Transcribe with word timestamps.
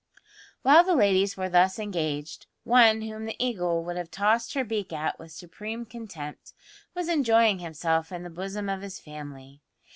While 0.63 0.83
the 0.83 0.95
ladies 0.95 1.37
were 1.37 1.47
thus 1.47 1.77
engaged, 1.77 2.47
one 2.63 3.03
whom 3.03 3.25
the 3.25 3.35
Eagle 3.37 3.83
would 3.83 3.97
have 3.97 4.09
tossed 4.09 4.55
her 4.55 4.63
beak 4.63 4.91
at 4.91 5.19
with 5.19 5.31
supreme 5.31 5.85
contempt 5.85 6.53
was 6.95 7.07
enjoying 7.07 7.59
himself 7.59 8.11
in 8.11 8.23
the 8.23 8.31
bosom 8.31 8.67
of 8.67 8.81
his 8.81 8.99
family. 8.99 9.61